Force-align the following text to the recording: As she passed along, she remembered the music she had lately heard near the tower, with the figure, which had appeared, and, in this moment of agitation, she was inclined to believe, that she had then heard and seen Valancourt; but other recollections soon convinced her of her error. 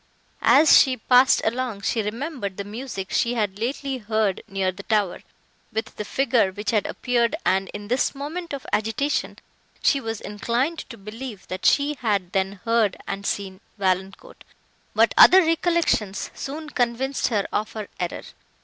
As 0.41 0.79
she 0.81 0.97
passed 0.97 1.43
along, 1.45 1.81
she 1.81 2.01
remembered 2.01 2.57
the 2.57 2.63
music 2.63 3.11
she 3.13 3.35
had 3.35 3.59
lately 3.59 3.99
heard 3.99 4.41
near 4.47 4.71
the 4.71 4.81
tower, 4.81 5.21
with 5.71 5.95
the 5.95 6.03
figure, 6.03 6.51
which 6.51 6.71
had 6.71 6.87
appeared, 6.87 7.35
and, 7.45 7.69
in 7.71 7.87
this 7.87 8.15
moment 8.15 8.51
of 8.51 8.65
agitation, 8.73 9.37
she 9.83 10.01
was 10.01 10.19
inclined 10.19 10.79
to 10.89 10.97
believe, 10.97 11.47
that 11.49 11.67
she 11.67 11.93
had 11.99 12.31
then 12.31 12.61
heard 12.65 12.97
and 13.07 13.27
seen 13.27 13.59
Valancourt; 13.77 14.43
but 14.95 15.13
other 15.19 15.43
recollections 15.45 16.31
soon 16.33 16.71
convinced 16.71 17.27
her 17.27 17.45
of 17.53 17.73
her 17.73 17.87
error. 17.99 18.23